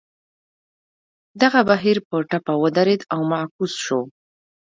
دغه 1.41 1.59
بهیر 1.69 1.97
په 2.07 2.15
ټپه 2.29 2.53
ودرېد 2.61 3.01
او 3.13 3.19
معکوس 3.31 3.73
شو. 3.85 4.01